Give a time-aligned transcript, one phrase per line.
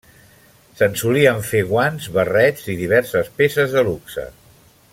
[0.79, 4.27] Se'n solien fer guants, barrets i diverses peces de luxe.